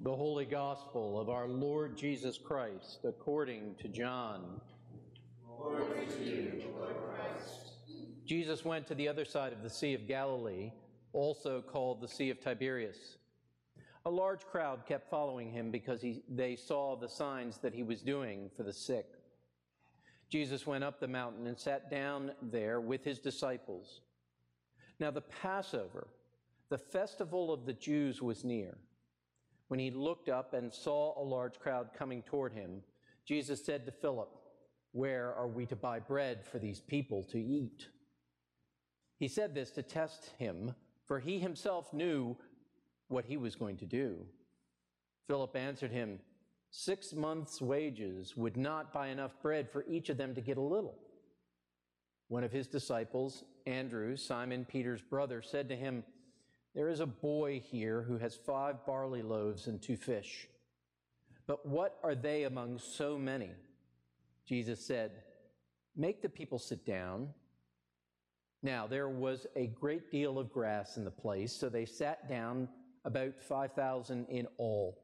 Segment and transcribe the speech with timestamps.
[0.00, 4.60] The Holy Gospel of our Lord Jesus Christ according to John.
[5.44, 7.72] Glory to you, Lord Christ.
[8.24, 10.70] Jesus went to the other side of the Sea of Galilee,
[11.12, 13.16] also called the Sea of Tiberias.
[14.06, 18.00] A large crowd kept following him because he, they saw the signs that he was
[18.00, 19.06] doing for the sick.
[20.30, 24.02] Jesus went up the mountain and sat down there with his disciples.
[25.00, 26.06] Now, the Passover,
[26.68, 28.78] the festival of the Jews, was near.
[29.68, 32.82] When he looked up and saw a large crowd coming toward him,
[33.24, 34.30] Jesus said to Philip,
[34.92, 37.86] Where are we to buy bread for these people to eat?
[39.18, 40.74] He said this to test him,
[41.06, 42.36] for he himself knew
[43.08, 44.16] what he was going to do.
[45.26, 46.20] Philip answered him,
[46.70, 50.62] Six months' wages would not buy enough bread for each of them to get a
[50.62, 50.98] little.
[52.28, 56.04] One of his disciples, Andrew, Simon Peter's brother, said to him,
[56.74, 60.48] there is a boy here who has five barley loaves and two fish.
[61.46, 63.50] But what are they among so many?
[64.46, 65.10] Jesus said,
[65.96, 67.28] Make the people sit down.
[68.62, 72.68] Now there was a great deal of grass in the place, so they sat down,
[73.04, 74.98] about 5,000 in all.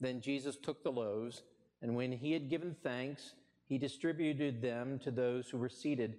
[0.00, 1.42] Then Jesus took the loaves,
[1.82, 3.34] and when he had given thanks,
[3.66, 6.16] he distributed them to those who were seated.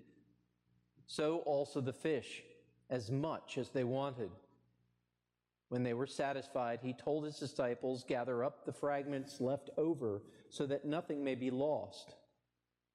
[1.07, 2.43] So also the fish,
[2.89, 4.29] as much as they wanted.
[5.71, 10.65] When they were satisfied, he told his disciples, Gather up the fragments left over, so
[10.65, 12.15] that nothing may be lost.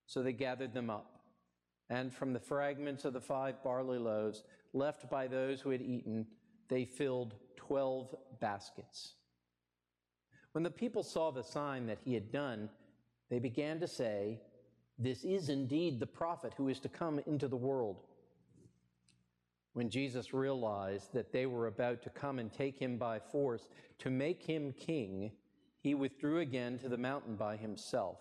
[0.04, 1.20] So they gathered them up.
[1.88, 4.42] And from the fragments of the five barley loaves
[4.74, 6.26] left by those who had eaten,
[6.68, 9.14] they filled twelve baskets.
[10.52, 12.68] When the people saw the sign that he had done,
[13.30, 14.42] they began to say,
[14.98, 18.02] This is indeed the prophet who is to come into the world.
[19.76, 24.08] When Jesus realized that they were about to come and take him by force to
[24.08, 25.32] make him king,
[25.80, 28.16] he withdrew again to the mountain by himself.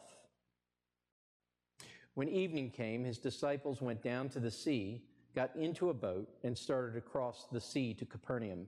[2.14, 5.04] When evening came, his disciples went down to the sea,
[5.34, 8.68] got into a boat, and started across the sea to Capernaum.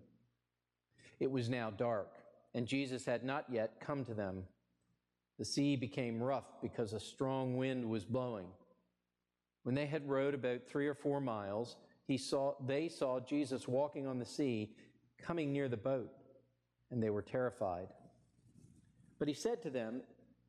[1.19, 2.13] It was now dark,
[2.53, 4.45] and Jesus had not yet come to them.
[5.37, 8.47] The sea became rough because a strong wind was blowing.
[9.63, 11.75] When they had rowed about three or four miles,
[12.07, 14.71] he saw, they saw Jesus walking on the sea,
[15.21, 16.11] coming near the boat,
[16.89, 17.89] and they were terrified.
[19.19, 20.01] But he said to them,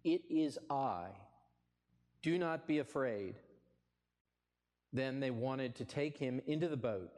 [0.04, 1.08] It is I.
[2.22, 3.34] Do not be afraid.
[4.92, 7.10] Then they wanted to take him into the boat,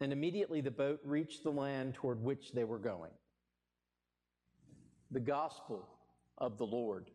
[0.00, 3.10] and immediately the boat reached the land toward which they were going.
[5.10, 5.88] The Gospel
[6.36, 7.10] of the Lord.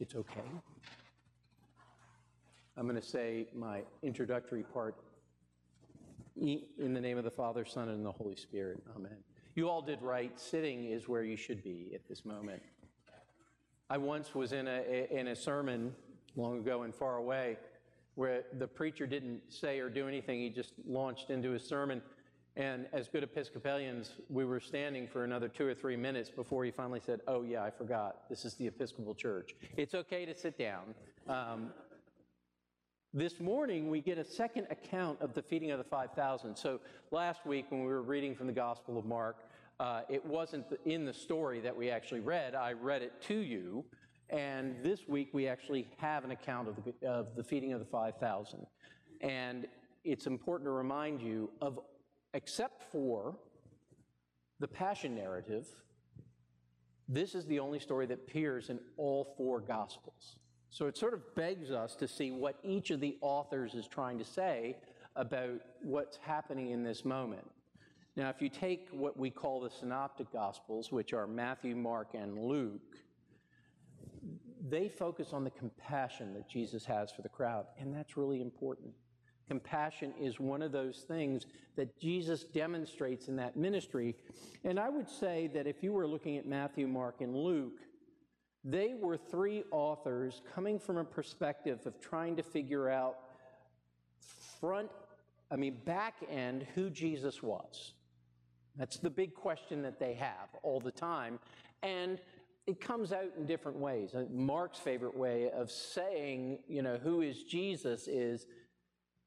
[0.00, 0.40] It's okay.
[2.76, 4.94] I'm going to say my introductory part
[6.40, 8.80] in the name of the Father, Son, and the Holy Spirit.
[8.94, 9.16] Amen.
[9.56, 10.38] You all did right.
[10.38, 12.62] Sitting is where you should be at this moment.
[13.90, 15.94] I once was in a, in a sermon
[16.36, 17.56] long ago and far away
[18.14, 20.40] where the preacher didn't say or do anything.
[20.40, 22.02] He just launched into his sermon.
[22.58, 26.72] And as good Episcopalians, we were standing for another two or three minutes before he
[26.72, 28.28] finally said, Oh, yeah, I forgot.
[28.28, 29.54] This is the Episcopal Church.
[29.76, 30.92] It's okay to sit down.
[31.28, 31.70] Um,
[33.14, 36.56] this morning, we get a second account of the feeding of the 5,000.
[36.56, 36.80] So
[37.12, 39.44] last week, when we were reading from the Gospel of Mark,
[39.78, 42.56] uh, it wasn't in the story that we actually read.
[42.56, 43.84] I read it to you.
[44.30, 47.86] And this week, we actually have an account of the, of the feeding of the
[47.86, 48.66] 5,000.
[49.20, 49.68] And
[50.02, 51.78] it's important to remind you of
[52.38, 53.36] except for
[54.60, 55.66] the passion narrative,
[57.08, 60.36] this is the only story that appears in all four Gospels.
[60.70, 64.18] So it sort of begs us to see what each of the authors is trying
[64.18, 64.76] to say
[65.16, 67.44] about what's happening in this moment.
[68.14, 72.38] Now, if you take what we call the Synoptic Gospels, which are Matthew, Mark, and
[72.38, 72.98] Luke,
[74.68, 78.92] they focus on the compassion that Jesus has for the crowd, and that's really important.
[79.48, 81.46] Compassion is one of those things
[81.76, 84.14] that Jesus demonstrates in that ministry.
[84.64, 87.80] And I would say that if you were looking at Matthew, Mark, and Luke,
[88.64, 93.20] they were three authors coming from a perspective of trying to figure out
[94.60, 94.90] front,
[95.50, 97.94] I mean, back end who Jesus was.
[98.76, 101.38] That's the big question that they have all the time.
[101.82, 102.20] And
[102.66, 104.14] it comes out in different ways.
[104.30, 108.46] Mark's favorite way of saying, you know, who is Jesus is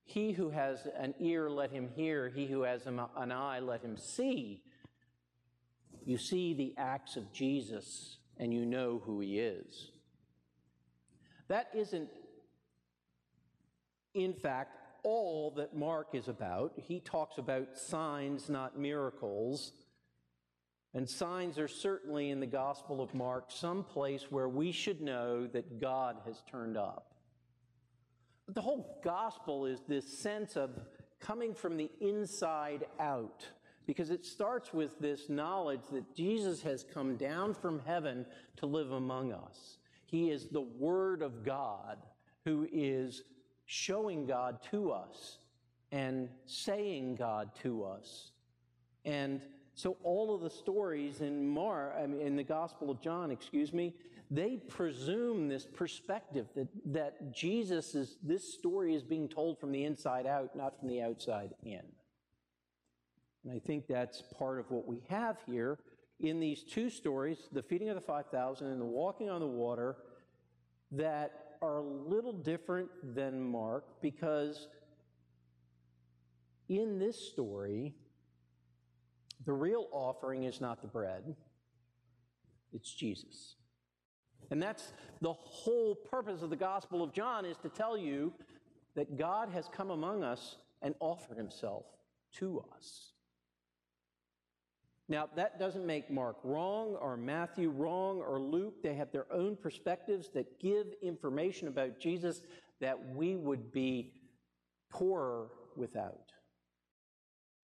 [0.04, 2.30] he who has an ear, let him hear.
[2.30, 3.00] He who has an
[3.32, 4.64] eye, let him see.
[6.04, 9.92] You see the acts of Jesus and you know who he is.
[11.48, 12.10] That isn't,
[14.14, 16.74] in fact, all that Mark is about.
[16.76, 19.74] He talks about signs, not miracles.
[20.94, 25.48] And signs are certainly in the Gospel of Mark some place where we should know
[25.48, 27.11] that God has turned up.
[28.54, 30.72] The whole Gospel is this sense of
[31.20, 33.48] coming from the inside out
[33.86, 38.26] because it starts with this knowledge that Jesus has come down from heaven
[38.58, 39.78] to live among us.
[40.06, 41.98] He is the Word of God
[42.44, 43.24] who is
[43.66, 45.38] showing God to us
[45.92, 48.32] and saying God to us.
[49.06, 49.42] And
[49.76, 53.72] so all of the stories in Mar, I mean, in the Gospel of John, excuse
[53.72, 53.96] me,
[54.34, 59.84] they presume this perspective that, that Jesus is, this story is being told from the
[59.84, 61.82] inside out, not from the outside in.
[63.44, 65.80] And I think that's part of what we have here
[66.22, 69.98] in these two stories, the feeding of the 5,000 and the walking on the water,
[70.94, 74.70] that are a little different than Mark because
[76.70, 77.94] in this story,
[79.46, 81.36] the real offering is not the bread,
[82.72, 83.56] it's Jesus.
[84.52, 88.34] And that's the whole purpose of the Gospel of John is to tell you
[88.96, 91.86] that God has come among us and offered himself
[92.34, 93.14] to us.
[95.08, 98.84] Now, that doesn't make Mark wrong or Matthew wrong or Luke.
[98.84, 102.42] They have their own perspectives that give information about Jesus
[102.80, 104.14] that we would be
[104.90, 106.32] poorer without.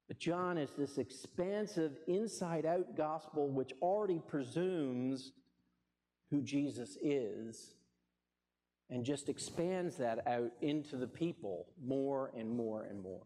[0.07, 5.33] But John is this expansive, inside out gospel which already presumes
[6.29, 7.75] who Jesus is
[8.89, 13.21] and just expands that out into the people more and more and more.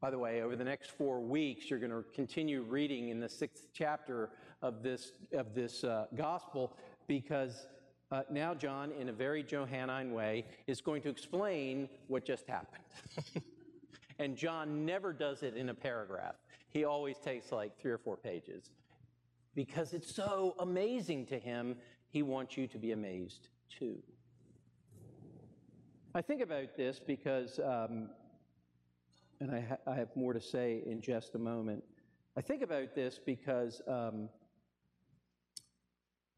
[0.00, 3.28] By the way, over the next four weeks, you're going to continue reading in the
[3.28, 4.30] sixth chapter
[4.60, 6.76] of this, of this uh, gospel
[7.06, 7.66] because
[8.10, 12.84] uh, now John, in a very Johannine way, is going to explain what just happened.
[14.18, 16.34] and John never does it in a paragraph,
[16.68, 18.70] he always takes like three or four pages
[19.54, 21.76] because it's so amazing to him,
[22.08, 23.98] he wants you to be amazed too.
[26.14, 28.10] I think about this because um,
[29.42, 31.82] and I, ha- I, have more to say in just a moment.
[32.36, 34.28] I think about this because um,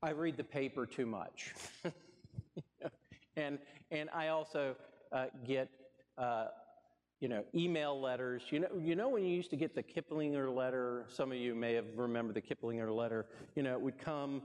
[0.03, 1.55] I read the paper too much.
[3.37, 3.59] and,
[3.91, 4.75] and I also
[5.13, 5.69] uh, get,
[6.17, 6.47] uh,
[7.25, 8.43] you know, email letters.
[8.51, 11.07] You know, you know when you used to get the Kiplinger letter?
[11.09, 13.25] Some of you may have remembered the Kiplinger letter.
[13.57, 14.43] You know, it would come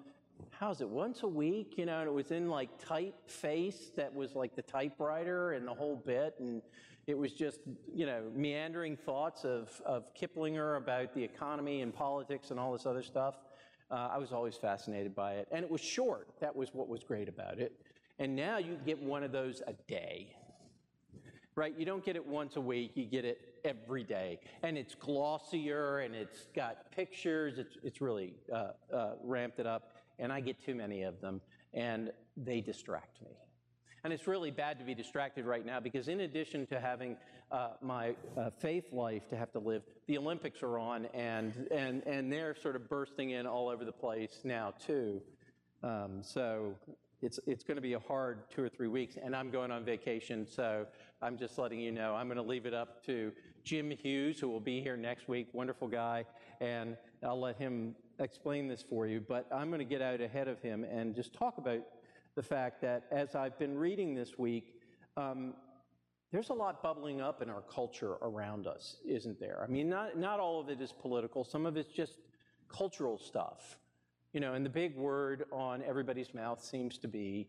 [0.52, 4.36] how's it once a week you know and it was in like typeface that was
[4.36, 6.62] like the typewriter and the whole bit and
[7.10, 7.62] it was just,
[7.92, 12.86] you know, meandering thoughts of, of Kiplinger about the economy and politics and all this
[12.86, 13.36] other stuff.
[13.90, 15.48] Uh, I was always fascinated by it.
[15.52, 16.28] And it was short.
[16.40, 17.74] That was what was great about it.
[18.20, 20.36] And now you get one of those a day.
[21.60, 21.76] Right?
[21.78, 24.40] You don't get it once a week, you get it every day.
[24.64, 27.58] And it's glossier and it's got pictures.
[27.58, 29.98] It's, it's really uh, uh, ramped it up.
[30.20, 31.42] And I get too many of them,
[31.74, 33.32] and they distract me.
[34.06, 37.18] And it's really bad to be distracted right now because, in addition to having
[37.52, 42.04] uh, my uh, faith life to have to live, the Olympics are on and, and,
[42.08, 45.22] and they're sort of bursting in all over the place now, too.
[45.84, 46.76] Um, so
[47.22, 49.84] it's, it's going to be a hard two or three weeks, and I'm going on
[49.84, 50.86] vacation, so
[51.22, 52.16] I'm just letting you know.
[52.16, 53.32] I'm going to leave it up to
[53.64, 56.26] Jim Hughes, who will be here next week, wonderful guy,
[56.62, 59.20] and I'll let him explain this for you.
[59.20, 61.82] But I'm going to get out ahead of him and just talk about
[62.36, 64.76] the fact that as I've been reading this week,
[65.18, 65.54] um,
[66.32, 69.62] there's a lot bubbling up in our culture around us, isn't there?
[69.62, 72.14] I mean, not, not all of it is political, some of it's just
[72.70, 73.78] cultural stuff.
[74.34, 77.48] You know, and the big word on everybody's mouth seems to be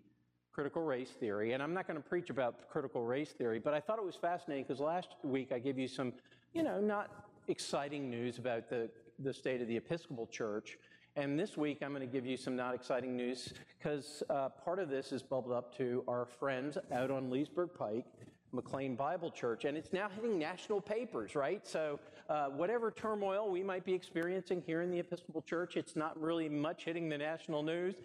[0.52, 1.52] critical race theory.
[1.52, 4.16] And I'm not going to preach about critical race theory, but I thought it was
[4.16, 6.12] fascinating because last week I gave you some,
[6.54, 10.78] you know, not exciting news about the, the state of the Episcopal Church.
[11.16, 14.78] And this week, I'm going to give you some not exciting news because uh, part
[14.78, 18.06] of this is bubbled up to our friends out on Leesburg Pike,
[18.52, 21.66] McLean Bible Church, and it's now hitting national papers, right?
[21.66, 26.20] So, uh, whatever turmoil we might be experiencing here in the Episcopal Church, it's not
[26.20, 27.96] really much hitting the national news.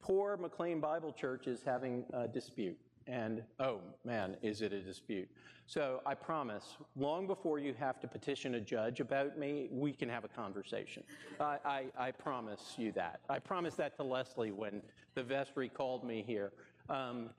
[0.00, 2.78] Poor McLean Bible Church is having a dispute.
[3.06, 5.28] And oh man, is it a dispute?
[5.66, 10.08] So I promise, long before you have to petition a judge about me, we can
[10.08, 11.02] have a conversation.
[11.40, 13.20] I, I, I promise you that.
[13.30, 14.82] I promised that to Leslie when
[15.14, 16.52] the vestry called me here.
[16.90, 17.30] Um,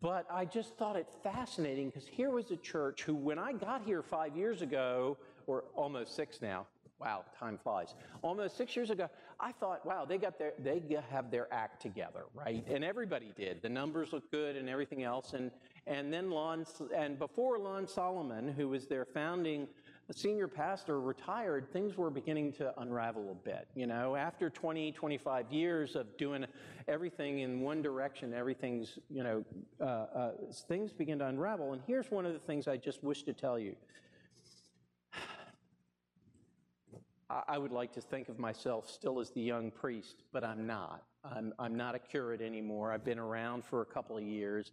[0.00, 3.82] but I just thought it fascinating because here was a church who, when I got
[3.82, 6.66] here five years ago, or almost six now,
[7.00, 7.94] Wow, time flies.
[8.20, 9.08] Almost six years ago,
[9.40, 12.62] I thought, wow, they got their, they have their act together, right?
[12.68, 13.62] And everybody did.
[13.62, 15.32] The numbers look good and everything else.
[15.32, 15.50] And,
[15.86, 19.66] and then Lon, and before Lon Solomon, who was their founding
[20.12, 23.68] senior pastor, retired, things were beginning to unravel a bit.
[23.74, 26.44] You know, after 20, 25 years of doing
[26.88, 29.44] everything in one direction, everything's, you know,
[29.80, 30.30] uh, uh,
[30.68, 31.72] things begin to unravel.
[31.72, 33.76] And here's one of the things I just wish to tell you.
[37.48, 41.04] I would like to think of myself still as the young priest, but I'm not.
[41.24, 42.92] I'm, I'm not a curate anymore.
[42.92, 44.72] I've been around for a couple of years.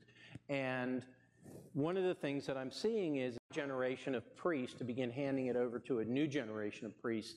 [0.50, 1.06] And
[1.74, 5.48] one of the things that I'm seeing is a generation of priests to begin handing
[5.48, 7.36] it over to a new generation of priests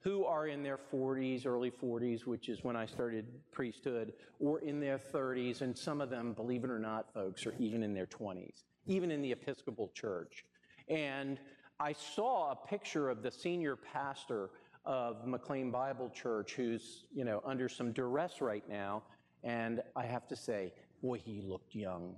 [0.00, 4.80] who are in their 40s, early 40s, which is when I started priesthood, or in
[4.80, 8.06] their 30s, and some of them, believe it or not, folks, are even in their
[8.06, 10.44] 20s, even in the Episcopal Church.
[10.88, 11.38] And
[11.78, 14.50] I saw a picture of the senior pastor
[14.86, 19.02] of McLean Bible Church who's, you know, under some duress right now.
[19.44, 22.14] And I have to say, boy, he looked young.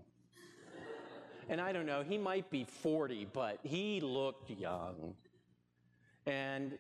[1.49, 5.15] and I don't know, he might be 40, but he looked young.
[6.27, 6.79] And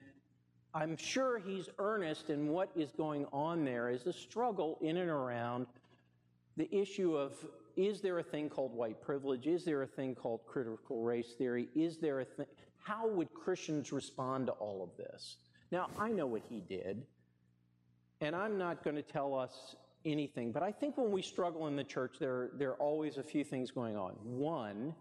[0.74, 5.10] I'm sure he's earnest in what is going on there is a struggle in and
[5.10, 5.66] around
[6.56, 7.34] the issue of
[7.76, 9.46] is there a thing called white privilege?
[9.46, 11.68] Is there a thing called critical race theory?
[11.74, 12.46] Is there a thing?
[12.82, 15.36] How would Christians respond to all of this?
[15.70, 17.02] Now, I know what he did,
[18.20, 21.76] and I'm not going to tell us anything, but I think when we struggle in
[21.76, 24.12] the church, there, there are always a few things going on.
[24.22, 24.94] One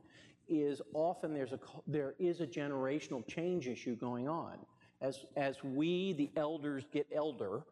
[0.47, 4.57] is often there's a, there is a generational change issue going on.
[5.01, 7.63] As, as we, the elders, get elder,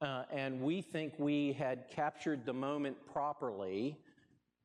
[0.00, 3.96] uh, and we think we had captured the moment properly,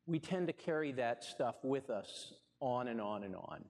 [0.08, 3.64] we tend to carry that stuff with us on and on and on.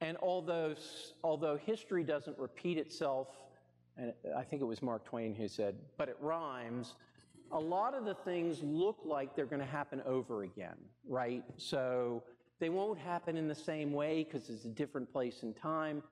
[0.00, 0.74] And although,
[1.22, 3.28] although history doesn't repeat itself,
[3.96, 6.94] and I think it was Mark Twain who said, but it rhymes,
[7.52, 10.76] a lot of the things look like they're going to happen over again,
[11.08, 11.44] right?
[11.56, 12.24] So
[12.58, 16.02] they won't happen in the same way because it's a different place and time.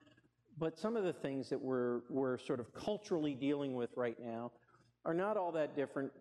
[0.59, 4.53] But some of the things that we're, we're sort of culturally dealing with right now
[5.05, 6.13] are not all that different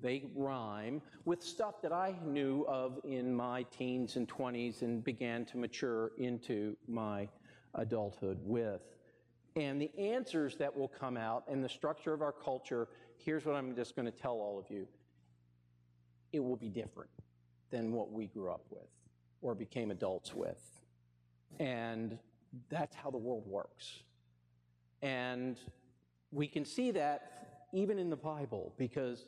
[0.00, 5.44] they rhyme with stuff that I knew of in my teens and 20s and began
[5.46, 7.28] to mature into my
[7.74, 8.82] adulthood with.
[9.56, 13.56] And the answers that will come out and the structure of our culture, here's what
[13.56, 14.86] I'm just going to tell all of you
[16.32, 17.10] it will be different
[17.70, 18.88] than what we grew up with
[19.40, 20.62] or became adults with.
[21.58, 22.18] And
[22.68, 24.00] that's how the world works.
[25.02, 25.58] And
[26.32, 29.26] we can see that even in the Bible because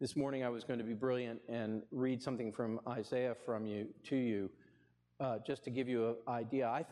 [0.00, 3.86] this morning I was going to be brilliant and read something from Isaiah from you
[4.04, 4.50] to you,
[5.20, 6.66] uh, just to give you an idea.
[6.66, 6.86] I,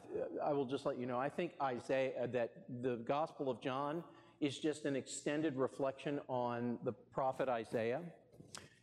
[0.44, 1.18] I will just let you know.
[1.18, 2.52] I think Isaiah uh, that
[2.82, 4.04] the Gospel of John
[4.40, 8.02] is just an extended reflection on the prophet Isaiah.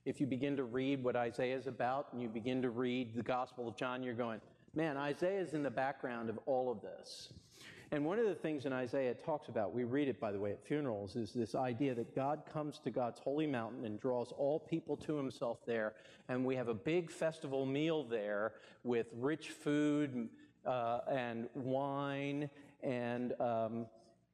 [0.06, 3.24] If you begin to read what Isaiah is about, and you begin to read the
[3.24, 4.42] Gospel of John, you're going,
[4.76, 7.30] man, Isaiah is in the background of all of this.
[7.92, 10.52] And one of the things in Isaiah talks about, we read it by the way
[10.52, 14.60] at funerals, is this idea that God comes to God's holy mountain and draws all
[14.60, 15.94] people to himself there.
[16.28, 18.54] And we have a big festival meal there
[18.84, 20.30] with rich food
[20.66, 22.50] uh, and wine,
[22.82, 23.86] and, um,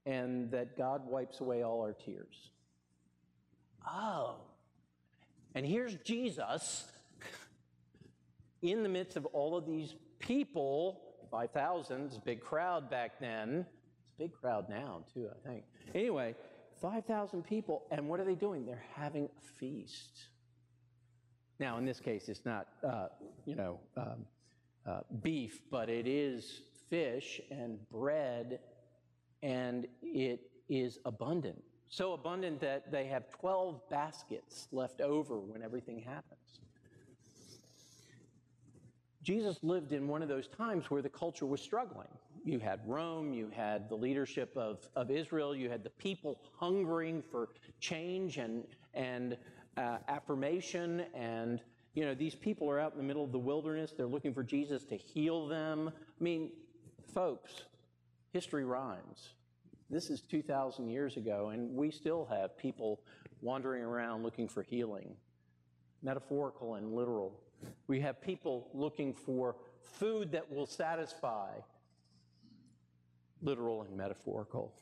[0.05, 2.50] and that God wipes away all our tears.
[3.86, 4.38] Oh.
[5.53, 6.86] And here's Jesus
[8.62, 11.01] in the midst of all of these people
[11.32, 13.66] 5,000 is a big crowd back then.
[14.04, 15.63] It's a big crowd now, too, I think.
[15.96, 16.36] Anyway,
[16.82, 18.66] 5,000 people, and what are they doing?
[18.66, 20.28] They're having a feast.
[21.60, 23.08] Now, in this case, it's not, uh,
[23.46, 24.25] you know, um,
[24.86, 28.60] uh, beef, but it is fish and bread,
[29.42, 31.63] and it is abundant.
[31.88, 36.62] So abundant that they have 12 baskets left over when everything happens.
[39.24, 42.08] Jesus lived in one of those times where the culture was struggling.
[42.44, 47.22] You had Rome, you had the leadership of, of Israel, you had the people hungering
[47.22, 47.50] for
[47.80, 48.63] change and,
[48.96, 49.38] and
[49.78, 51.06] uh, affirmation.
[51.13, 51.62] And,
[51.94, 53.94] you know, these people are out in the middle of the wilderness.
[53.96, 55.92] They're looking for Jesus to heal them.
[55.96, 56.50] I mean,
[57.13, 57.66] folks,
[58.34, 59.34] history rhymes.
[59.92, 63.01] This is 2,000 years ago, and we still have people
[63.42, 65.16] wandering around looking for healing,
[66.01, 67.40] metaphorical and literal.
[67.91, 71.50] We have people looking for food that will satisfy,
[73.41, 74.74] literal and metaphorical.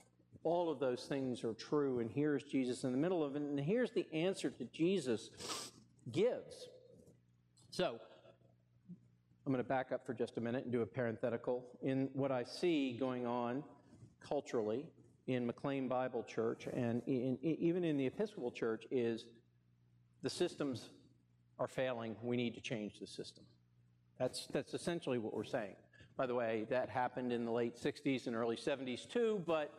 [0.43, 3.59] All of those things are true, and here's Jesus in the middle of it, and
[3.59, 5.31] here's the answer that Jesus
[6.11, 6.69] gives.
[7.71, 7.99] So,
[9.47, 11.65] I'm going to back up for just a minute and do a parenthetical.
[11.81, 13.63] In what I see going on
[14.19, 14.85] culturally
[15.25, 19.25] in McLean Bible Church and in, even in the Episcopal Church is
[20.21, 20.91] the systems
[21.59, 22.15] are failing.
[22.23, 23.43] We need to change the system.
[24.17, 25.75] That's, that's essentially what we're saying.
[26.17, 29.73] By the way, that happened in the late 60s and early 70s too, but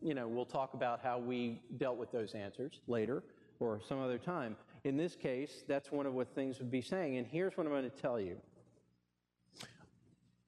[0.00, 3.22] you know, we'll talk about how we dealt with those answers later
[3.60, 4.56] or some other time.
[4.84, 7.16] In this case, that's one of what things would be saying.
[7.16, 8.36] And here's what I'm going to tell you.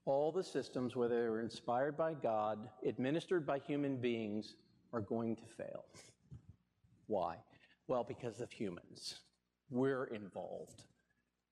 [0.05, 4.55] All the systems, whether they're inspired by God, administered by human beings,
[4.93, 5.85] are going to fail.
[7.07, 7.37] Why?
[7.89, 9.21] Well, because of humans.
[9.71, 10.85] We're involved.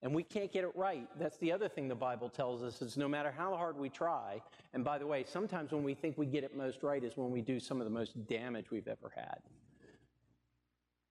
[0.02, 1.08] And we can't get it right.
[1.18, 4.42] That's the other thing the Bible tells us is no matter how hard we try,
[4.74, 7.30] and by the way, sometimes when we think we get it most right is when
[7.30, 9.38] we do some of the most damage we've ever had.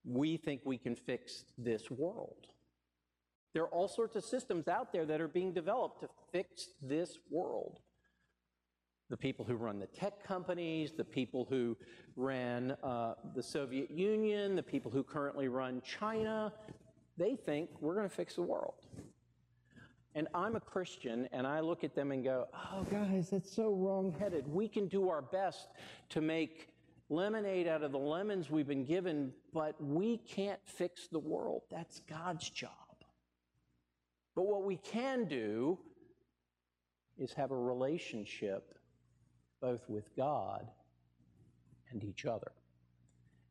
[0.06, 2.46] We think we can fix this world.
[3.54, 7.18] There are all sorts of systems out there that are being developed to fix this
[7.32, 7.80] world.
[9.10, 11.78] The people who run the tech companies, the people who
[12.16, 16.54] ran uh, the Soviet Union, the people who currently run China,
[17.18, 18.76] they think we're going to fix the world.
[20.16, 23.74] And I'm a Christian, and I look at them and go, oh, guys, that's so
[23.74, 24.48] wrong-headed.
[24.48, 25.70] We can do our best
[26.10, 26.70] to make
[27.10, 31.64] lemonade out of the lemons we've been given, but we can't fix the world.
[31.72, 32.70] That's God's job.
[34.36, 35.80] But what we can do
[37.18, 38.76] is have a relationship
[39.62, 40.68] both with God
[41.92, 42.52] and each other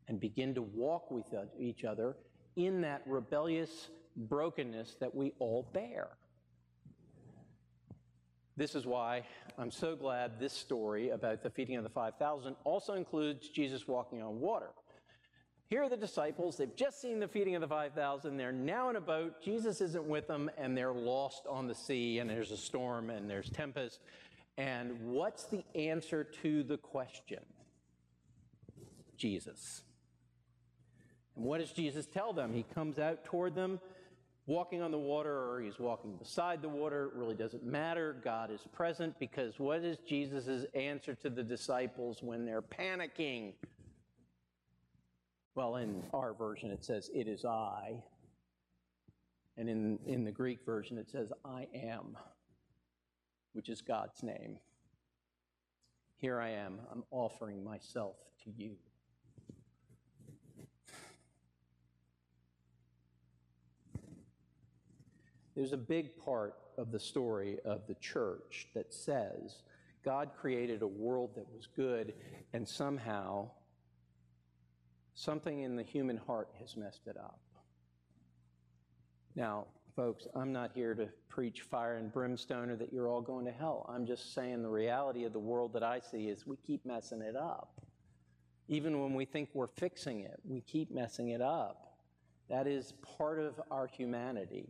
[0.09, 1.27] and begin to walk with
[1.59, 2.17] each other
[2.57, 6.09] in that rebellious brokenness that we all bear.
[8.57, 9.25] This is why
[9.59, 14.23] I'm so glad this story about the feeding of the 5,000 also includes Jesus walking
[14.23, 14.71] on water.
[15.69, 16.59] Here are the disciples.
[16.59, 18.37] They've just seen the feeding of the 5,000.
[18.37, 19.43] They're now in a boat.
[19.43, 23.29] Jesus isn't with them, and they're lost on the sea, and there's a storm, and
[23.29, 24.01] there's tempest.
[24.59, 27.41] And what's the answer to the question?
[29.17, 29.83] Jesus.
[31.37, 32.53] And what does Jesus tell them?
[32.53, 33.81] He comes out toward them
[34.47, 37.07] walking on the water or he's walking beside the water.
[37.07, 38.17] It really doesn't matter.
[38.25, 43.53] God is present because what is Jesus' answer to the disciples when they're panicking?
[45.55, 48.03] Well, in our version, it says, It is I.
[49.57, 52.17] And in, in the Greek version, it says, I am,
[53.53, 54.59] which is God's name.
[56.17, 56.79] Here I am.
[56.91, 58.77] I'm offering myself to you.
[65.55, 69.63] There's a big part of the story of the church that says
[70.05, 72.15] God created a world that was good,
[72.53, 73.51] and somehow
[75.15, 77.41] something in the human heart has messed it up.
[79.35, 83.45] Now, folks, I'm not here to preach fire and brimstone or that you're all going
[83.45, 83.87] to hell.
[83.89, 87.23] I'm just saying the reality of the world that I see is we keep messing
[87.23, 87.81] it up.
[88.69, 91.99] Even when we think we're fixing it, we keep messing it up.
[92.49, 94.69] That is part of our humanity.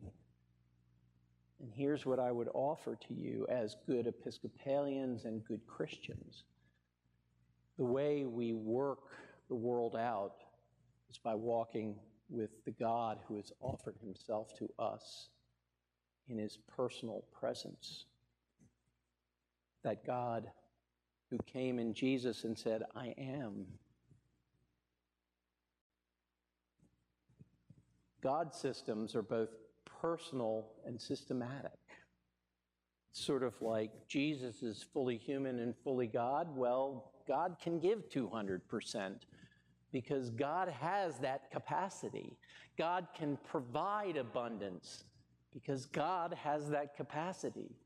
[1.63, 6.43] And here's what I would offer to you as good Episcopalians and good Christians.
[7.79, 8.99] The way we work
[9.49, 10.43] the world out
[11.09, 11.95] is by walking
[12.29, 15.29] with the God who has offered himself to us
[16.29, 18.07] in his personal presence.
[19.85, 20.51] That God
[21.31, 23.67] who came in Jesus and said, I am.
[28.21, 29.51] God systems are both
[30.03, 31.79] personal and systematic.
[33.13, 36.49] Sort of like Jesus is fully human and fully God.
[36.57, 39.15] Well, God can give 200%
[39.93, 42.37] because God has that capacity.
[42.77, 45.05] God can provide abundance
[45.53, 47.77] because God has that capacity.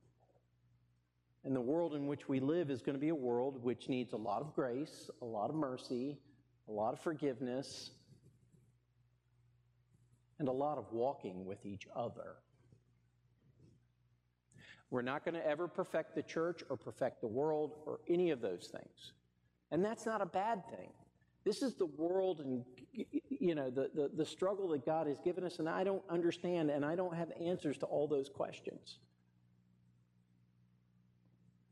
[1.45, 4.15] And the world in which we live is going to be a world which needs
[4.15, 6.17] a lot of grace, a lot of mercy,
[6.69, 7.91] a lot of forgiveness,
[10.39, 12.37] and a lot of walking with each other.
[14.91, 18.41] We're not going to ever perfect the church or perfect the world or any of
[18.41, 19.13] those things.
[19.71, 20.91] And that's not a bad thing.
[21.45, 22.65] This is the world and
[23.29, 26.71] you know the, the, the, struggle that God has given us, and I don't understand
[26.71, 28.99] and I don't have answers to all those questions.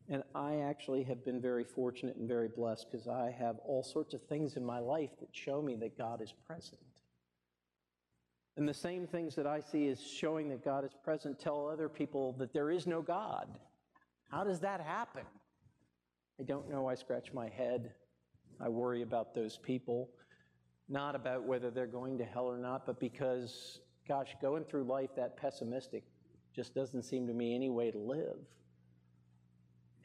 [0.09, 4.15] And I actually have been very fortunate and very blessed because I have all sorts
[4.15, 6.81] of things in my life that show me that God is present.
[8.57, 11.89] And the same things that I see as showing that God is present tell other
[11.89, 13.49] people that there is no God.
[14.31, 15.25] How does that happen?
[16.41, 16.89] I don't know.
[16.89, 17.93] I scratch my head.
[18.61, 20.11] I worry about those people,
[20.89, 25.11] not about whether they're going to hell or not, but because, gosh, going through life
[25.17, 26.05] that pessimistic
[26.55, 28.39] just doesn't seem to me any way to live.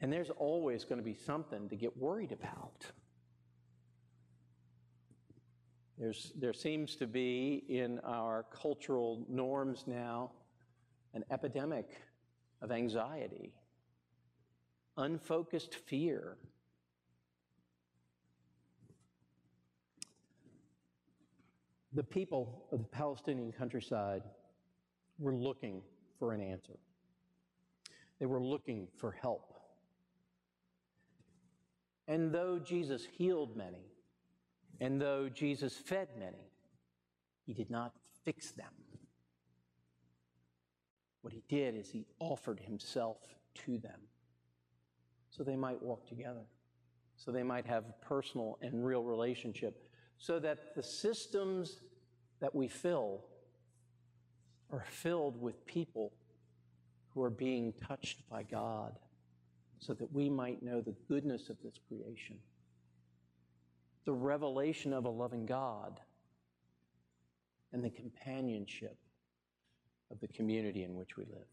[0.00, 2.86] And there's always going to be something to get worried about.
[6.00, 10.30] There's, there seems to be in our cultural norms now
[11.12, 11.90] an epidemic
[12.62, 13.52] of anxiety,
[14.96, 16.38] unfocused fear.
[21.92, 24.22] The people of the Palestinian countryside
[25.18, 25.82] were looking
[26.18, 26.78] for an answer.
[28.20, 29.52] They were looking for help.
[32.08, 33.89] And though Jesus healed many,
[34.80, 36.50] and though Jesus fed many,
[37.46, 37.92] he did not
[38.24, 38.72] fix them.
[41.22, 43.18] What he did is he offered himself
[43.66, 44.00] to them
[45.30, 46.44] so they might walk together,
[47.16, 49.88] so they might have a personal and real relationship,
[50.18, 51.80] so that the systems
[52.40, 53.24] that we fill
[54.72, 56.12] are filled with people
[57.14, 58.98] who are being touched by God,
[59.78, 62.36] so that we might know the goodness of this creation,
[64.04, 66.00] the revelation of a loving God,
[67.72, 68.96] and the companionship
[70.10, 71.46] of the community in which we live.